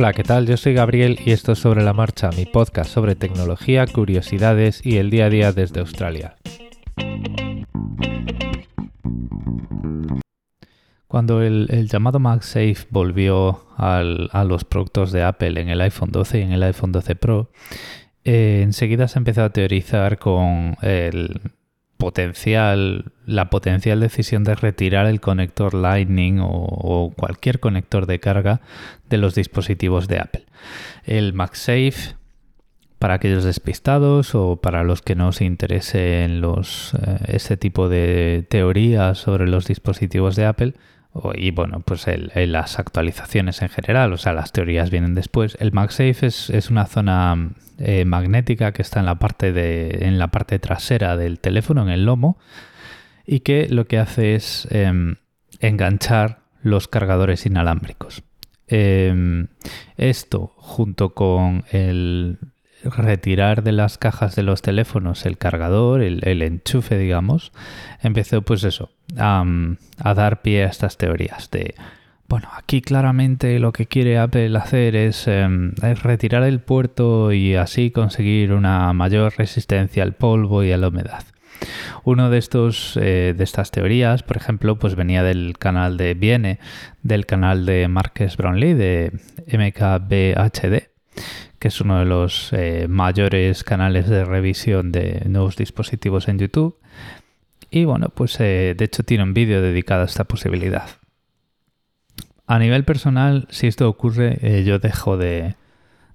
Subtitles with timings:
[0.00, 0.46] Hola, ¿qué tal?
[0.46, 4.98] Yo soy Gabriel y esto es Sobre la Marcha, mi podcast sobre tecnología, curiosidades y
[4.98, 6.36] el día a día desde Australia.
[11.08, 16.42] Cuando el, llamado MagSafe volvió a los productos de Apple en el iPhone 12 y
[16.42, 17.50] en el iPhone 12 Pro,
[18.22, 21.40] eh, enseguida se empezó a teorizar con el
[21.98, 28.60] potencial, la potencial decisión de retirar el conector Lightning o, cualquier conector de carga
[29.10, 30.46] de los dispositivos de Apple.
[31.04, 32.16] El MagSafe,
[32.98, 37.88] para aquellos despistados o para los que no se interese en los, eh, este tipo
[37.88, 40.74] de teorías sobre los dispositivos de Apple,
[41.34, 45.56] y bueno, pues las actualizaciones en general, o sea, las teorías vienen después.
[45.60, 50.18] El MagSafe es, es una zona eh, magnética que está en la, parte de, en
[50.18, 52.38] la parte trasera del teléfono, en el lomo,
[53.26, 55.16] y que lo que hace es em,
[55.60, 58.22] enganchar los cargadores inalámbricos.
[58.66, 59.48] Em,
[59.96, 62.38] esto, junto con el
[62.84, 67.52] retirar de las cajas de los teléfonos el cargador, el, enchufe, digamos,
[68.02, 69.44] empezó pues eso, a,
[70.14, 71.74] dar pie a estas teorías de,
[72.28, 77.90] bueno, aquí claramente lo que quiere Apple hacer es, em, retirar el puerto y así
[77.90, 81.24] conseguir una mayor resistencia al polvo y a la humedad.
[82.04, 86.60] Uno de estos eh, de estas teorías, por ejemplo, pues venía del canal de viene
[87.02, 89.12] del canal de Marques Brownlee de
[89.48, 90.88] MKBHD
[91.58, 96.76] que es uno de los eh, mayores canales de revisión de nuevos dispositivos en YouTube.
[97.70, 100.88] Y bueno, pues eh, de hecho tiene un vídeo dedicado a esta posibilidad.
[102.46, 105.56] A nivel personal, si esto ocurre, eh, yo dejo de,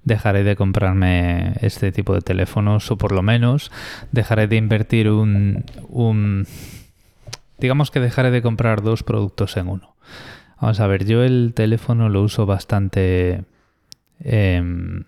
[0.03, 3.71] dejaré de comprarme este tipo de teléfonos o por lo menos
[4.11, 6.47] dejaré de invertir un, un,
[7.59, 9.95] digamos que dejaré de comprar dos productos en uno.
[10.59, 13.43] Vamos a ver, yo el teléfono lo uso bastante
[14.21, 15.03] em,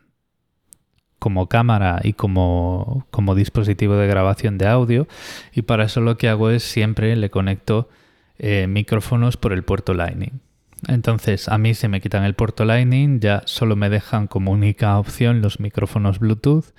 [1.26, 5.08] como cámara y como, dispositivo de grabación de audio
[5.56, 7.90] y para eso lo que hago es siempre le conecto
[8.38, 10.40] eh, micrófonos por el puerto Lightning.
[10.88, 15.00] Entonces a mí se me quitan el puerto Lightning, ya solo me dejan como única
[15.00, 16.76] opción los micrófonos Bluetooth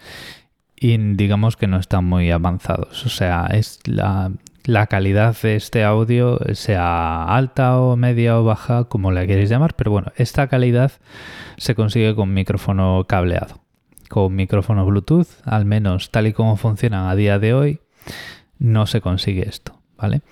[0.76, 3.04] y digamos que no están muy avanzados.
[3.04, 4.30] O sea, es la,
[4.62, 9.74] la calidad de este audio, sea alta o media o baja, como la queréis llamar,
[9.74, 10.92] pero bueno, esta calidad
[11.56, 13.65] se consigue con micrófono cableado
[14.08, 17.80] con micrófonos Bluetooth, al menos tal y como funcionan a día de hoy,
[18.58, 20.22] no se consigue esto, ¿vale?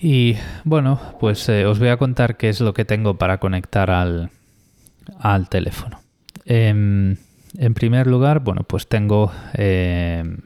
[0.00, 3.90] Y bueno, pues eh, os voy a contar qué es lo que tengo para conectar
[3.90, 4.30] al,
[5.18, 6.00] al teléfono.
[6.46, 7.16] Em,
[7.58, 10.38] en primer lugar, bueno, pues tengo em,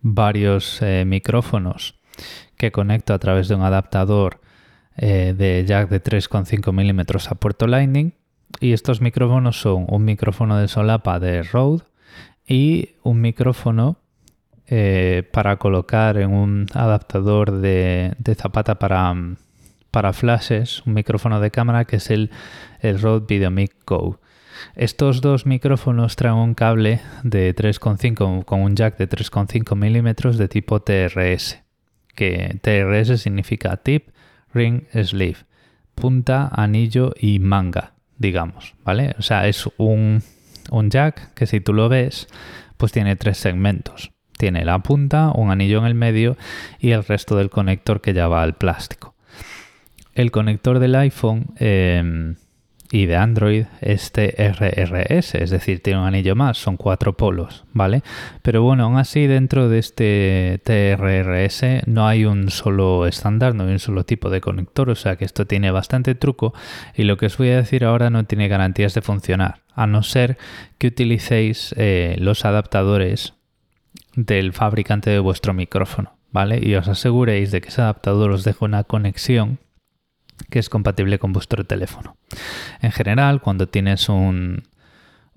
[0.00, 1.98] varios eh, micrófonos
[2.56, 4.40] que conecto a través de un adaptador
[4.96, 8.14] eh, de jack de 3,5 milímetros a puerto Lightning
[8.60, 11.82] y estos micrófonos son un micrófono de solapa de Rode
[12.46, 13.96] y un micrófono
[14.66, 19.14] eh, para colocar en un adaptador de, zapata para,
[19.90, 22.30] para, flashes, un micrófono de cámara que es el,
[22.80, 24.20] el Rode VideoMic Go.
[24.76, 30.48] Estos dos micrófonos traen un cable de 3,5 con un jack de 3,5 milímetros de
[30.48, 31.60] tipo TRS,
[32.14, 34.08] que TRS significa tip,
[34.54, 35.38] ring, sleeve,
[35.94, 37.93] punta, anillo y manga
[38.24, 39.14] digamos, ¿vale?
[39.18, 40.22] O sea, es un,
[40.88, 42.26] jack que si tú lo ves,
[42.78, 44.12] pues tiene tres segmentos.
[44.38, 46.36] Tiene la punta, un anillo en el medio
[46.80, 49.14] y el resto del conector que ya va al plástico.
[50.14, 52.36] El conector del iPhone em,
[52.94, 58.04] y de Android este RRS, es decir, tiene un anillo más, son cuatro polos, ¿vale?
[58.42, 63.72] Pero bueno, aún así dentro de este TRRS no hay un solo estándar, no hay
[63.72, 66.54] un solo tipo de conector, o sea que esto tiene bastante truco
[66.94, 70.04] y lo que os voy a decir ahora no tiene garantías de funcionar, a no
[70.04, 70.38] ser
[70.78, 73.34] que utilicéis eh, los adaptadores
[74.14, 76.60] del fabricante de vuestro micrófono, ¿vale?
[76.62, 79.58] Y os aseguréis de que ese adaptador os deja una conexión
[80.50, 82.16] que es compatible con vuestro teléfono.
[82.80, 84.64] En general, cuando tienes un,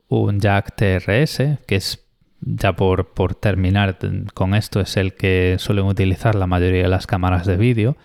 [0.07, 2.05] un jack TRS, que es
[2.41, 3.97] ya por, por, terminar
[4.33, 7.97] con esto, es el que suelen utilizar la mayoría de las cámaras de vídeo,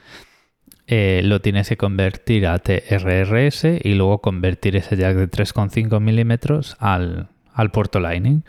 [0.86, 6.76] eh, lo tienes que convertir a TRRS y luego convertir ese jack de 3,5 milímetros
[6.80, 8.44] al, al puerto Lightning.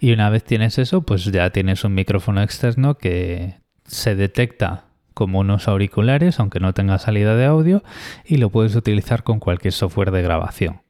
[0.00, 4.85] Y una vez tienes eso, pues ya tienes un micrófono externo que se detecta
[5.16, 7.82] como unos auriculares, aunque no tenga salida de audio,
[8.22, 10.82] y lo puedes utilizar con cualquier software de grabación.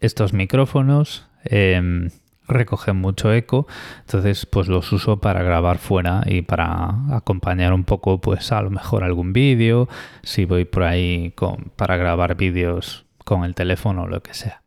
[0.00, 2.10] Estos micrófonos em,
[2.46, 3.66] recogen mucho eco,
[4.00, 8.68] entonces pues los uso para grabar fuera y para acompañar un poco pues a lo
[8.68, 9.88] mejor algún vídeo,
[10.22, 14.60] si voy por ahí con, para grabar vídeos con el teléfono o lo que sea.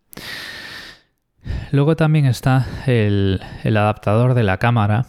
[1.71, 5.05] Luego también está el, adaptador de la cámara,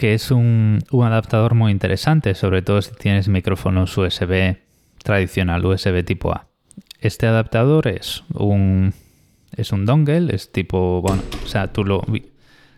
[0.00, 4.56] que es un, adaptador muy interesante, sobre todo si tienes micrófonos USB
[5.04, 6.46] tradicional, USB tipo A.
[7.00, 8.94] Este adaptador es un,
[9.54, 12.02] es un dongle, es tipo, bueno, o sea, tú lo...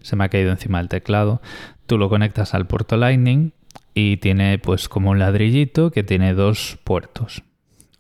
[0.00, 1.40] Se me ha caído encima el teclado.
[1.86, 3.52] Tú lo conectas al puerto Lightning
[3.94, 7.44] y tiene pues como un ladrillito que tiene dos puertos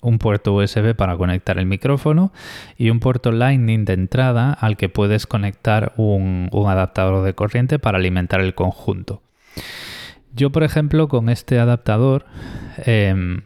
[0.02, 2.32] un puerto USB para conectar el micrófono
[2.76, 7.98] y un puerto Lightning de entrada al que puedes conectar un, adaptador de corriente para
[7.98, 9.22] alimentar el conjunto.
[10.34, 12.26] Yo, por ejemplo, con este adaptador
[12.84, 13.42] em,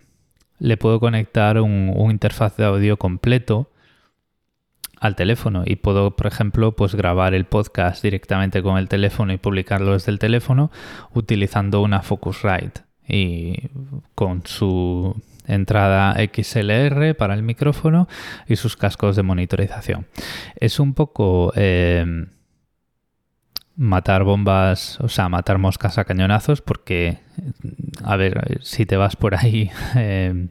[0.59, 3.71] le puedo conectar un, interfaz de audio completo
[4.99, 9.37] al teléfono y puedo, por ejemplo, pues grabar el podcast directamente con el teléfono y
[9.37, 10.71] publicarlo desde el teléfono
[11.13, 13.69] utilizando una Focusrite y
[14.15, 15.15] con su
[15.47, 18.09] entrada XLR para el micrófono
[18.47, 20.07] y sus cascos de monitorización.
[20.57, 22.29] Es un poco em,
[23.77, 27.19] matar bombas, o sea, matar moscas a cañonazos porque,
[28.03, 30.49] a ver, si te vas por ahí em,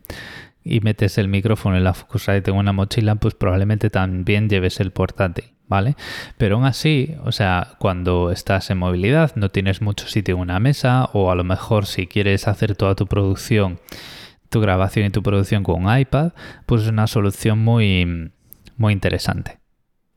[0.63, 4.91] y metes el micrófono en la Focusrite en una mochila, pues probablemente también lleves el
[4.91, 5.45] portátil.
[5.67, 5.95] ¿Vale?
[6.37, 10.59] Pero aún así, o sea, cuando estás en movilidad, no tienes mucho sitio en una
[10.59, 13.79] mesa, o a lo mejor si quieres hacer toda tu producción
[14.49, 16.33] tu grabación y tu producción con iPad,
[16.65, 18.31] pues es una solución muy,
[18.77, 19.59] muy interesante.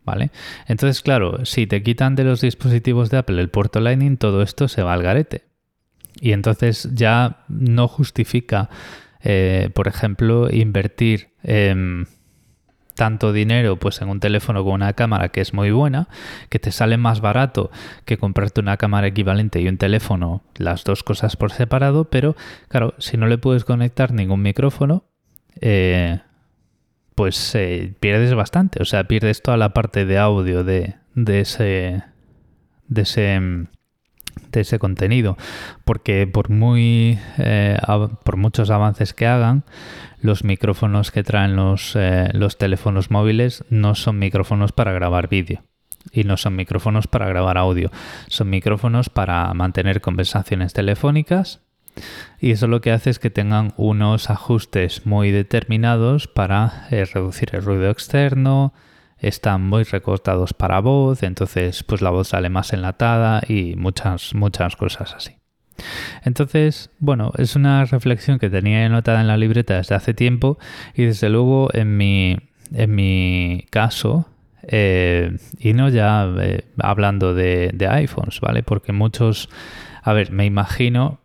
[0.04, 0.30] ¿Vale?
[0.66, 4.66] Entonces, claro, si te quitan de los dispositivos de Apple el puerto Lightning, todo esto
[4.66, 5.44] se va al garete.
[6.18, 8.70] Y entonces ya no justifica,
[9.20, 12.08] eh, por ejemplo, invertir en
[12.98, 16.08] tanto dinero pues en un teléfono con una cámara que es muy buena,
[16.48, 17.70] que te sale más barato
[18.04, 22.34] que comprarte una cámara equivalente y un teléfono, las dos cosas por separado, pero
[22.66, 25.04] claro, si no le puedes conectar ningún micrófono,
[25.60, 26.18] eh,
[27.14, 32.02] pues eh, pierdes bastante, o sea, pierdes toda la parte de audio de, de ese
[32.88, 33.68] de ese
[34.50, 35.36] de ese contenido
[35.84, 37.78] porque por muy eh,
[38.24, 39.64] por muchos avances que hagan
[40.20, 45.62] los micrófonos que traen los, eh, los teléfonos móviles no son micrófonos para grabar vídeo
[46.12, 47.90] y no son micrófonos para grabar audio.
[48.28, 51.60] Son micrófonos para mantener conversaciones telefónicas
[52.40, 57.50] y eso lo que hace es que tengan unos ajustes muy determinados para eh, reducir
[57.52, 58.72] el ruido externo
[59.20, 64.76] están muy recortados para voz, entonces pues la voz sale más enlatada y muchas, muchas
[64.76, 65.36] cosas así.
[66.24, 70.58] Entonces, bueno, es una reflexión que tenía anotada en la libreta desde hace tiempo
[70.94, 72.36] y desde luego en mi,
[72.72, 74.26] en mi caso,
[74.62, 78.62] eh, y no ya eh, hablando de, de iPhones, ¿vale?
[78.62, 79.48] Porque muchos,
[80.02, 81.20] a ver, me imagino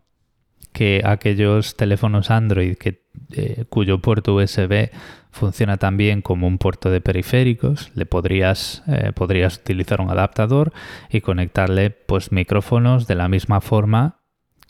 [0.72, 4.90] que aquellos teléfonos Android que, eh, cuyo puerto USB
[5.34, 10.72] funciona también como un puerto de periféricos, le podrías, eh, podrías utilizar un adaptador
[11.10, 14.20] y conectarle pues micrófonos de la misma forma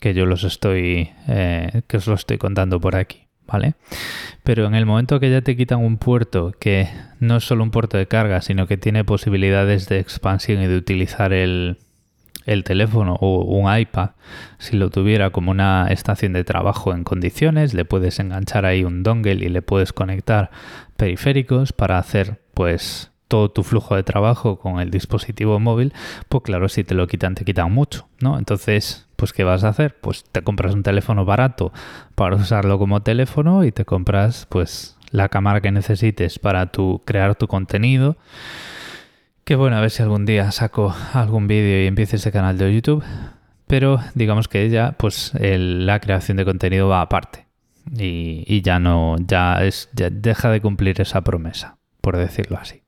[0.00, 3.74] que yo los estoy eh, que os lo estoy contando por aquí, ¿vale?
[4.42, 6.88] Pero en el momento que ya te quitan un puerto que
[7.20, 10.78] no es solo un puerto de carga, sino que tiene posibilidades de expansión y de
[10.78, 11.78] utilizar el,
[12.46, 14.10] el teléfono o un iPad,
[14.58, 19.02] si lo tuviera como una estación de trabajo en condiciones, le puedes enganchar ahí un
[19.02, 20.50] dongle y le puedes conectar
[20.96, 25.92] periféricos para hacer pues todo tu flujo de trabajo con el dispositivo móvil,
[26.28, 28.38] pues claro, si te lo quitan, te quitan mucho, ¿no?
[28.38, 29.96] Entonces, pues ¿qué vas a hacer?
[30.00, 31.72] Pues te compras un teléfono barato
[32.14, 37.34] para usarlo como teléfono y te compras pues la cámara que necesites para tu, crear
[37.34, 38.16] tu contenido
[39.44, 42.74] Qué bueno, a ver si algún día saco algún vídeo y empiece ese canal de
[42.74, 43.04] YouTube.
[43.66, 47.46] Pero digamos que ya, pues la creación de contenido va aparte.
[47.94, 52.82] Y, ya no, ya es, ya deja de cumplir esa promesa, por decirlo así.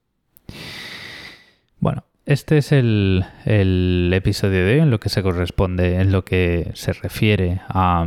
[1.79, 6.25] Bueno, este es el, el, episodio de hoy en lo que se corresponde, en lo
[6.25, 8.07] que se refiere a,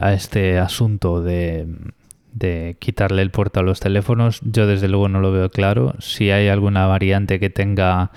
[0.00, 1.68] a este asunto de,
[2.34, 5.94] de quitarle el puerto a los teléfonos, yo desde luego no lo veo claro.
[6.00, 8.10] Si hay alguna variante que tenga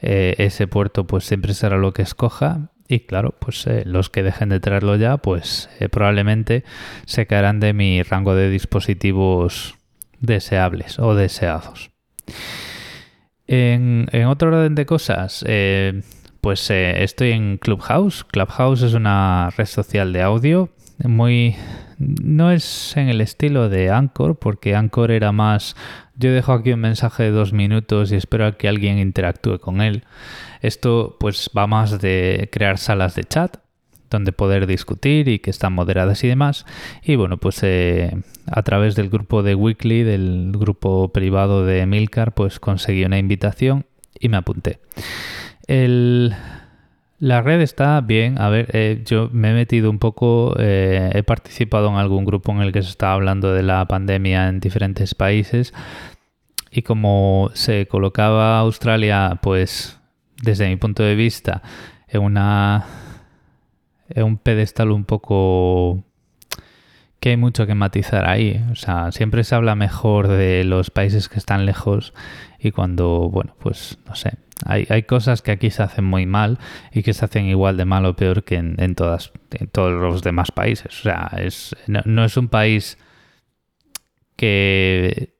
[0.00, 2.70] eh, ese puerto, pues siempre será lo que escoja.
[2.88, 6.64] Y claro, pues eh, los que dejen de traerlo ya, pues eh, probablemente
[7.04, 9.74] se caerán de mi rango de dispositivos
[10.20, 11.90] deseables o deseados.
[13.48, 15.44] En, en otro orden de cosas,
[16.40, 18.24] pues estoy en Clubhouse.
[18.24, 20.70] Clubhouse es una red social de audio
[21.04, 21.56] muy
[21.98, 25.76] no es en el estilo de Anchor, porque Anchor era más
[26.18, 29.80] yo dejo aquí un mensaje de dos minutos y espero a que alguien interactúe con
[29.80, 30.04] él.
[30.62, 33.58] Esto pues va más de crear salas de chat
[34.08, 36.64] donde poder discutir y que están moderadas y demás.
[37.02, 42.32] Y bueno, pues eh, a través del grupo de Weekly, del grupo privado de Milcar,
[42.32, 43.84] pues conseguí una invitación
[44.18, 44.78] y me apunté.
[47.18, 48.40] La red está bien.
[48.40, 52.52] A ver, eh, yo me he metido un poco, eh, he participado en algún grupo
[52.52, 55.72] en el que se estaba hablando de la pandemia en diferentes países
[56.70, 59.98] y como se colocaba Australia, pues
[60.42, 61.62] desde mi punto de vista,
[62.08, 62.84] en una
[64.08, 66.04] en un pedestal un poco
[67.26, 68.64] que hay mucho que matizar ahí.
[68.70, 72.14] O sea, siempre se habla mejor de los países que están lejos
[72.56, 76.60] y cuando, bueno, pues no sé, hay, hay cosas que aquí se hacen muy mal
[76.92, 79.32] y que se hacen igual de mal o peor que en, todas,
[79.72, 81.00] todos los demás países.
[81.00, 82.96] O sea, es, no es un país
[84.36, 85.35] que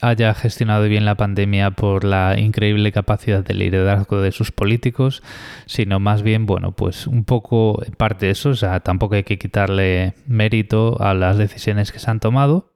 [0.00, 5.22] haya gestionado bien la pandemia por la increíble capacidad de liderazgo de sus políticos,
[5.66, 9.38] sino más bien, bueno, pues un poco parte de eso, o sea, tampoco hay que
[9.38, 12.72] quitarle mérito a las decisiones que se han tomado,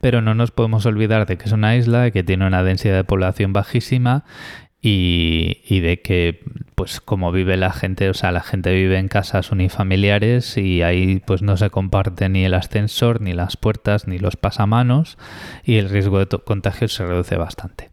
[0.00, 3.04] pero no nos podemos olvidar de que es una isla que tiene una densidad de
[3.04, 4.24] población bajísima
[4.80, 6.40] y, de que
[6.74, 11.20] pues como vive la gente, o sea, la gente vive en casas unifamiliares y ahí
[11.26, 15.18] pues no se comparte ni el ascensor, ni las puertas, ni los pasamanos
[15.64, 17.90] y el riesgo de contagio se reduce bastante.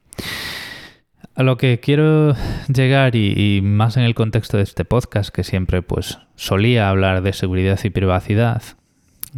[1.34, 2.36] A lo que quiero
[2.74, 7.24] llegar y, y, más en el contexto de este podcast que siempre pues solía hablar
[7.24, 8.62] de seguridad y privacidad,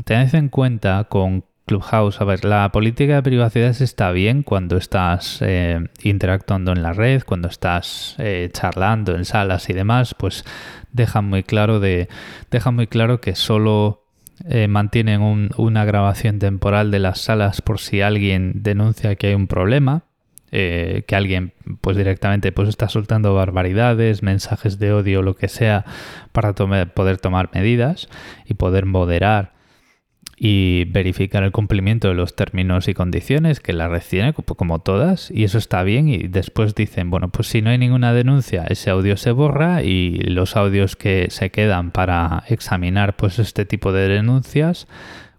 [0.03, 5.39] tened en cuenta con Clubhouse, a ver, la política de privacidad está bien cuando estás
[5.41, 10.45] eh, interactuando en la red, cuando estás eh, charlando en salas y demás, pues
[10.93, 12.07] dejan muy claro de,
[12.51, 14.05] dejan muy claro que solo
[14.47, 19.47] eh, mantienen una grabación temporal de las salas por si alguien denuncia que hay un
[19.47, 20.05] problema,
[20.49, 25.83] que alguien pues directamente pues está soltando barbaridades, mensajes de odio, lo que sea,
[26.31, 28.07] para poder tomar medidas
[28.45, 29.56] y poder moderar
[30.39, 35.31] y verificar el cumplimiento de los términos y condiciones que la red tiene, como todas,
[35.31, 36.07] y eso está bien.
[36.07, 40.11] Y después dicen, bueno, pues si no hay ninguna denuncia, ese audio se borra y
[40.19, 44.87] los audios que se quedan para examinar pues este tipo de denuncias,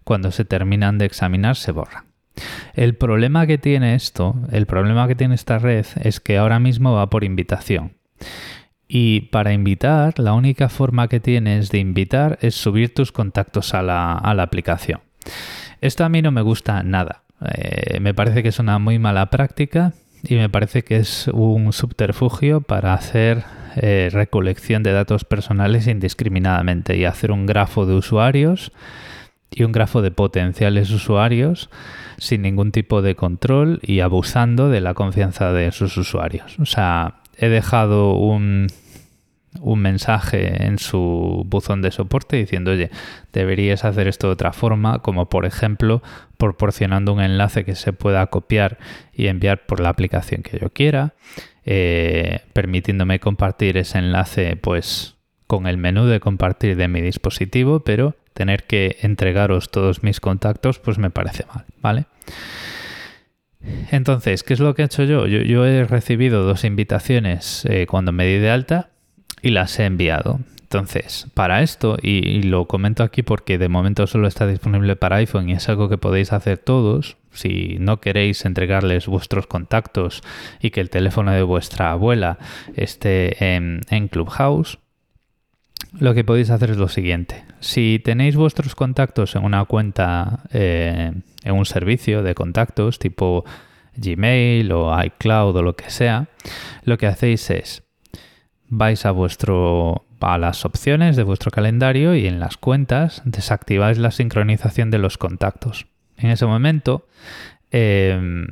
[0.03, 2.05] cuando se terminan de examinar, se borran.
[2.73, 6.93] El problema que tiene esto, el problema que tiene esta red es que ahora mismo
[6.93, 7.93] va por invitación.
[8.91, 13.83] Y para invitar, la única forma que tienes de invitar es subir tus contactos a
[13.83, 15.01] la, aplicación.
[15.79, 17.21] Esto a mí no me gusta nada.
[17.53, 19.93] Eh, me parece que es una muy mala práctica
[20.23, 23.43] y me parece que es un subterfugio para hacer
[23.75, 28.71] eh, recolección de datos personales indiscriminadamente y hacer un grafo de usuarios
[29.51, 31.69] y un grafo de potenciales usuarios
[32.17, 36.57] sin ningún tipo de control y abusando de la confianza de sus usuarios.
[36.59, 38.67] O sea, he dejado un,
[39.61, 42.91] un mensaje en su buzón de soporte diciendo, oye,
[43.33, 46.01] deberías hacer esto de otra forma, como por ejemplo
[46.37, 48.77] proporcionando un enlace que se pueda copiar
[49.13, 51.13] y enviar por la aplicación que yo quiera,
[51.65, 55.15] eh, permitiéndome compartir ese enlace pues
[55.47, 60.79] con el menú de compartir de mi dispositivo, pero tener que entregaros todos mis contactos
[60.79, 62.05] pues me parece mal, ¿vale?
[63.91, 65.25] Entonces, ¿qué es lo que he hecho yo?
[65.27, 68.89] Yo, he recibido dos invitaciones eh, cuando me di de alta
[69.41, 70.39] y las he enviado.
[70.61, 75.49] Entonces, para esto, y, lo comento aquí porque de momento solo está disponible para iPhone
[75.49, 80.21] y es algo que podéis hacer todos, si no queréis entregarles vuestros contactos
[80.61, 82.37] y que el teléfono de vuestra abuela
[82.75, 84.77] esté en, Clubhouse,
[85.97, 87.43] lo que podéis hacer es lo siguiente.
[87.59, 91.11] Si tenéis vuestros contactos en una cuenta, eh,
[91.43, 93.45] en un servicio de contactos tipo
[93.95, 96.27] Gmail o iCloud o lo que sea,
[96.83, 97.83] lo que hacéis es
[98.69, 104.11] vais a vuestro a las opciones de vuestro calendario y en las cuentas desactiváis la
[104.11, 105.87] sincronización de los contactos.
[106.17, 107.07] En ese momento
[107.71, 108.47] em,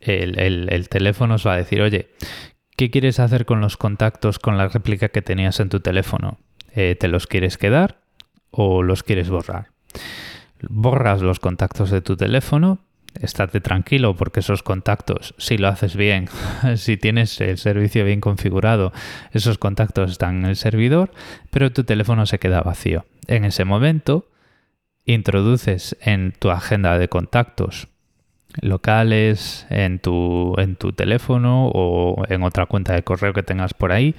[0.00, 2.10] el, teléfono os va a decir, oye,
[2.78, 6.38] ¿qué quieres hacer con los contactos con la réplica que tenías en tu teléfono?
[6.76, 7.98] Eh, ¿Te los quieres quedar
[8.52, 9.72] o los quieres borrar?
[10.62, 12.78] Borras los contactos de tu teléfono
[13.20, 16.28] estate tranquilo porque esos contactos, si lo haces bien,
[16.76, 18.92] si tienes el servicio bien configurado,
[19.32, 21.10] esos contactos están en el servidor,
[21.50, 23.06] pero tu teléfono se queda vacío.
[23.26, 24.30] En ese momento,
[25.04, 27.88] introduces en tu agenda de contactos
[28.60, 33.92] locales en tu, en tu teléfono o en otra cuenta de correo que tengas por
[33.92, 34.14] ahí,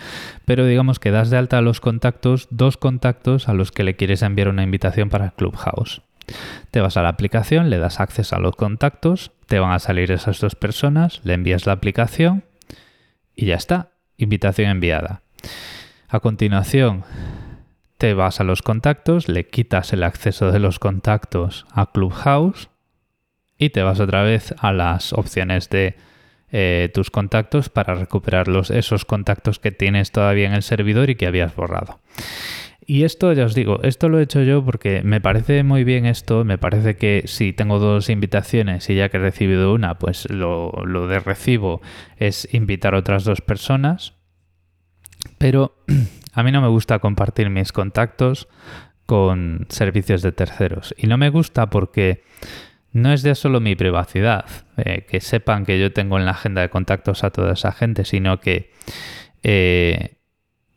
[0.46, 3.96] pero digamos que das de alta a los contactos, dos contactos a los que le
[3.96, 6.02] quieres enviar una invitación para Clubhouse.
[6.72, 10.12] Te vas a la aplicación, le das acceso a los contactos, te van a salir
[10.12, 12.44] esas dos personas, le envías la aplicación
[13.36, 13.90] y ya está.
[14.18, 15.22] Invitación enviada.
[16.08, 17.04] A continuación,
[17.98, 22.70] te vas a los contactos, le quitas el acceso de los contactos a Clubhouse
[23.60, 25.96] y te vas otra vez a las opciones de
[26.52, 31.28] eh, tus contactos para recuperar esos contactos que tienes todavía en el servidor y que
[31.28, 32.00] habías borrado.
[32.88, 36.08] Y esto, ya os digo, esto lo he hecho yo porque me parece muy bien
[36.08, 40.28] esto, me parece que si tengo dos invitaciones y ya que he recibido una, pues
[40.32, 41.82] lo, lo de recibo
[42.18, 44.16] es invitar a otras dos personas,
[45.38, 45.76] pero
[46.34, 48.48] a mí no me gusta compartir mis contactos
[49.06, 50.96] con servicios de terceros.
[50.98, 52.24] Y no me gusta porque
[52.92, 54.46] no es ya solo mi privacidad,
[54.78, 58.06] eh, que sepan que yo tengo en la agenda de contactos a toda esa gente,
[58.06, 58.72] sino que
[59.44, 60.16] eh,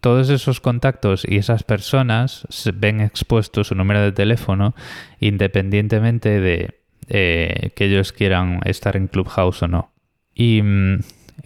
[0.00, 4.74] todos esos contactos y esas personas ven expuesto su número de teléfono
[5.20, 9.92] independientemente de eh, que ellos quieran estar en Clubhouse o no.
[10.34, 11.00] Y mm,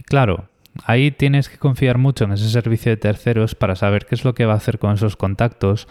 [0.06, 0.49] claro,
[0.85, 4.35] ahí tienes que confiar mucho en ese servicio de terceros para saber qué es lo
[4.35, 5.88] que va a hacer con esos contactos,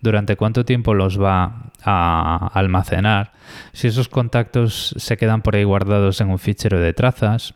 [0.00, 3.32] durante cuánto tiempo los va a almacenar,
[3.72, 7.54] si esos contactos se quedan por ahí guardados en un fichero de trazas,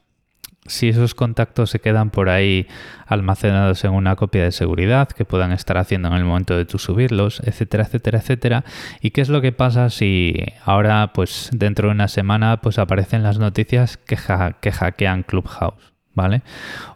[0.67, 2.67] si esos contactos se quedan por ahí
[3.07, 6.79] almacenados en una copia de seguridad que puedan estar haciendo en el momento de tú
[6.79, 8.65] subirlos, etcétera, etcétera, etcétera.
[9.01, 13.23] ¿Y qué es lo que pasa si ahora, pues dentro de una semana, pues aparecen
[13.23, 14.17] las noticias que,
[14.61, 15.94] que hackean Clubhouse?
[16.15, 16.43] ¿Vale?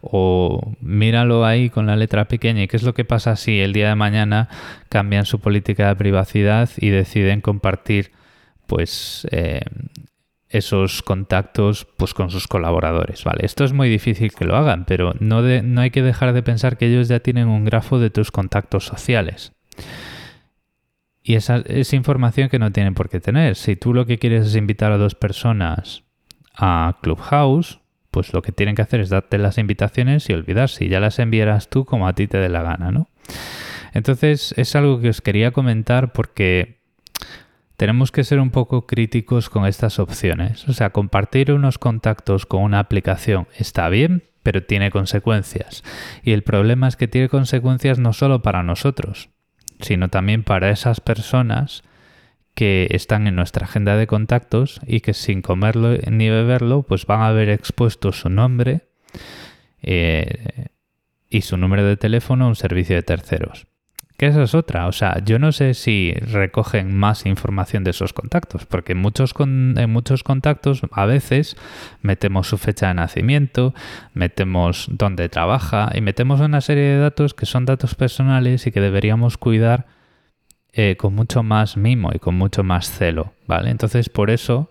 [0.00, 2.62] O míralo ahí con la letra pequeña.
[2.62, 4.48] ¿Y qué es lo que pasa si el día de mañana
[4.88, 8.12] cambian su política de privacidad y deciden compartir
[8.66, 9.62] pues eh,
[10.50, 13.44] esos contactos pues con sus colaboradores, ¿vale?
[13.44, 16.76] Esto es muy difícil que lo hagan, pero no, no hay que dejar de pensar
[16.76, 19.52] que ellos ya tienen un grafo de tus contactos sociales.
[21.22, 23.56] Y esa es información que no tienen por qué tener.
[23.56, 26.04] Si tú lo que quieres es invitar a dos personas
[26.56, 30.88] a Clubhouse, pues lo que tienen que hacer es darte las invitaciones y olvidar si
[30.88, 33.08] ya las enviarás tú como a ti te dé la gana, ¿no?
[33.92, 36.78] Entonces es algo que os quería comentar porque
[37.76, 40.68] tenemos que ser un poco críticos con estas opciones.
[40.68, 45.84] O sea, compartir unos contactos con una aplicación está bien, pero tiene consecuencias.
[46.22, 49.30] Y el problema es que tiene consecuencias no solo para nosotros,
[49.80, 51.82] sino también para esas personas
[52.58, 57.20] que están en nuestra agenda de contactos y que sin comerlo ni beberlo, pues van
[57.20, 58.80] a ver expuesto su nombre
[59.80, 60.66] eh,
[61.30, 63.68] y su número de teléfono a un servicio de terceros.
[64.16, 64.88] Que esa es otra.
[64.88, 69.34] O sea, yo no sé si recogen más información de esos contactos, porque en muchos,
[69.38, 71.56] en muchos contactos a veces
[72.02, 73.72] metemos su fecha de nacimiento,
[74.14, 78.80] metemos dónde trabaja y metemos una serie de datos que son datos personales y que
[78.80, 79.86] deberíamos cuidar
[80.72, 83.70] eh, con mucho más mimo y con mucho más celo, ¿vale?
[83.70, 84.70] Entonces, por eso,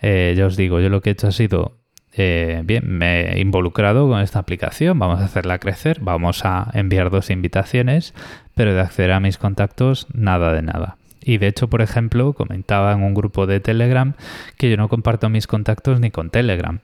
[0.00, 1.82] eh, ya os digo, yo lo que he hecho ha sido
[2.14, 7.10] eh, bien, me he involucrado con esta aplicación, vamos a hacerla crecer, vamos a enviar
[7.10, 8.14] dos invitaciones,
[8.54, 10.98] pero de acceder a mis contactos, nada de nada.
[11.24, 14.14] Y de hecho, por ejemplo, comentaba en un grupo de Telegram
[14.58, 16.80] que yo no comparto mis contactos ni con Telegram.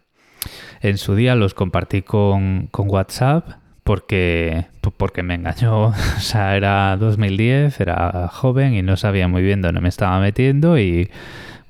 [0.80, 3.48] En su día los compartí con, con WhatsApp
[3.88, 4.66] porque,
[4.98, 5.86] porque me engañó.
[6.16, 10.78] O sea, era 2010, era joven y no sabía muy bien dónde me estaba metiendo
[10.78, 11.10] y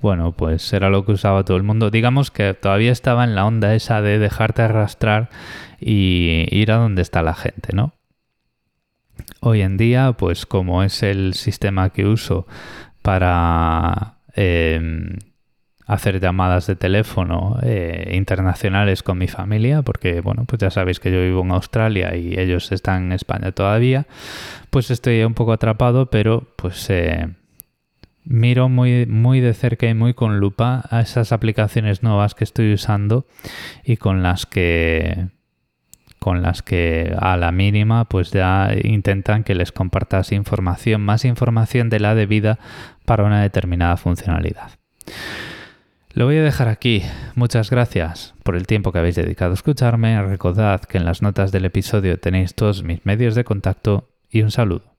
[0.01, 1.93] bueno, pues era lo que usaba todo el mundo.
[1.93, 5.29] Digamos que todavía estaba en la onda esa de dejarte arrastrar
[5.81, 7.93] y ir a donde está la gente, ¿no?
[9.39, 12.49] Hoy en día, pues como es el sistema que uso
[13.01, 15.19] para em,
[15.89, 21.11] hacer llamadas de teléfono eh, internacionales con mi familia, porque bueno, pues ya sabéis que
[21.11, 24.07] yo vivo en Australia y ellos están en España todavía,
[24.69, 27.29] pues estoy un poco atrapado, pero pues eh,
[28.25, 32.75] miro muy, muy de cerca y muy con lupa a esas aplicaciones nuevas que estoy
[32.75, 33.27] usando
[33.83, 35.29] y con las que
[36.19, 41.89] con las que a la mínima pues ya intentan que les compartas información, más información
[41.89, 42.59] de la debida
[43.07, 44.73] para una determinada funcionalidad.
[46.15, 47.03] Lo voy a dejar aquí.
[47.35, 50.21] Muchas gracias por el tiempo que habéis dedicado a escucharme.
[50.23, 54.51] Recordad que en las notas del episodio tenéis todos mis medios de contacto y un
[54.51, 54.98] saludo.